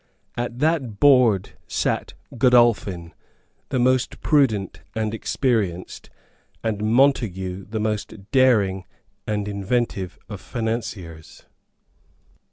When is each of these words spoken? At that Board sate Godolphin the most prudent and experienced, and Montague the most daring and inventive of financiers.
At 0.35 0.57
that 0.57 0.99
Board 0.99 1.51
sate 1.67 2.15
Godolphin 2.35 3.13
the 3.69 3.77
most 3.77 4.19
prudent 4.21 4.81
and 4.95 5.13
experienced, 5.13 6.09
and 6.63 6.83
Montague 6.91 7.65
the 7.65 7.79
most 7.79 8.31
daring 8.31 8.85
and 9.27 9.47
inventive 9.47 10.17
of 10.27 10.41
financiers. 10.41 11.45